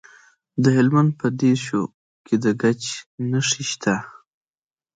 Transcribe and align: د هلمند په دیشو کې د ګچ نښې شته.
د 0.63 0.65
هلمند 0.77 1.11
په 1.19 1.27
دیشو 1.41 1.81
کې 2.25 2.35
د 2.43 2.45
ګچ 2.61 2.83
نښې 3.31 3.63
شته. 3.71 3.95